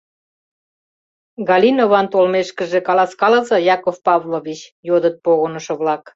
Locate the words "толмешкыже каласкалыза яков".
2.13-3.97